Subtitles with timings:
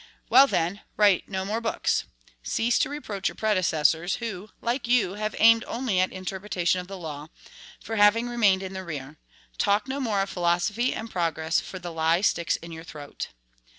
[0.31, 2.05] Well, then, write no more books;
[2.41, 6.97] cease to reproach your predecessors who, like you, have aimed only at interpretation of the
[6.97, 7.27] law
[7.79, 9.19] for having remained in the rear;
[9.59, 13.27] talk no more of philosophy and progress, for the lie sticks in your throat.